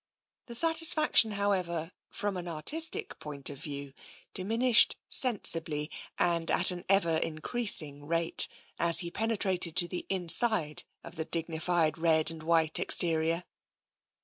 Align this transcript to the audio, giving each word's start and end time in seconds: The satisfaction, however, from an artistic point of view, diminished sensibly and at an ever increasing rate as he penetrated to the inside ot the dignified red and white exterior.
The 0.47 0.55
satisfaction, 0.55 1.33
however, 1.33 1.91
from 2.09 2.35
an 2.35 2.47
artistic 2.47 3.19
point 3.19 3.51
of 3.51 3.59
view, 3.59 3.93
diminished 4.33 4.95
sensibly 5.09 5.91
and 6.17 6.49
at 6.49 6.71
an 6.71 6.85
ever 6.89 7.17
increasing 7.17 8.07
rate 8.07 8.47
as 8.79 9.01
he 9.01 9.11
penetrated 9.11 9.75
to 9.75 9.87
the 9.87 10.07
inside 10.09 10.85
ot 11.05 11.17
the 11.17 11.25
dignified 11.25 11.99
red 11.99 12.31
and 12.31 12.41
white 12.41 12.79
exterior. 12.79 13.43